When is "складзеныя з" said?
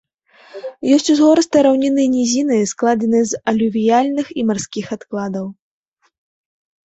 2.71-3.41